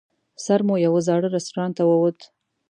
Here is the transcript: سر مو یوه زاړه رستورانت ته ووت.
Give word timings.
سر 0.43 0.59
مو 0.67 0.75
یوه 0.85 0.99
زاړه 1.07 1.27
رستورانت 1.35 1.73
ته 1.77 1.83
ووت. 1.85 2.19